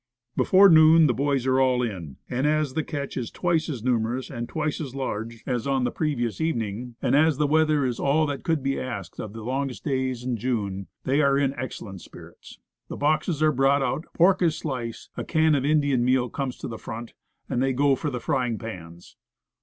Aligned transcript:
Before 0.35 0.67
noon 0.67 1.05
the 1.05 1.13
boys 1.13 1.45
are 1.45 1.59
all 1.59 1.83
in, 1.83 2.17
and 2.27 2.47
as 2.47 2.73
the 2.73 2.83
catch 2.83 3.15
is 3.17 3.29
twice 3.29 3.69
as 3.69 3.83
numerous 3.83 4.31
and 4.31 4.49
twice 4.49 4.81
as 4.81 4.95
large 4.95 5.43
as 5.45 5.67
on 5.67 5.83
the 5.83 5.91
pre 5.91 6.15
vious 6.15 6.41
evening, 6.41 6.95
and 7.03 7.15
as 7.15 7.37
the 7.37 7.45
weather 7.45 7.85
is 7.85 7.99
all 7.99 8.25
that 8.25 8.43
could 8.43 8.63
be 8.63 8.79
asked 8.79 9.19
of 9.19 9.33
the 9.33 9.43
longest 9.43 9.83
days 9.85 10.23
in 10.23 10.37
June, 10.37 10.87
they 11.03 11.21
are 11.21 11.37
in 11.37 11.53
ex 11.53 11.79
cellent 11.79 11.99
spirits. 11.99 12.57
The 12.87 12.97
boxes 12.97 13.43
are 13.43 13.51
brought 13.51 13.83
out, 13.83 14.05
pork 14.15 14.41
is 14.41 14.57
sliced, 14.57 15.11
a 15.17 15.23
can 15.23 15.53
of 15.53 15.65
Indian 15.65 16.03
meal 16.03 16.29
comes 16.29 16.57
to 16.57 16.67
the 16.67 16.79
front, 16.79 17.13
and 17.47 17.61
then 17.61 17.69
they 17.69 17.71
go 17.73 17.93
for 17.95 18.09
the 18.09 18.19
frying 18.19 18.57
pans. 18.57 19.17